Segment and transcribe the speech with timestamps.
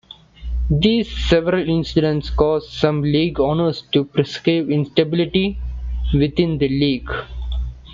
[0.71, 5.59] These several incidents caused some league owners to perceive instability
[6.11, 7.11] within the league.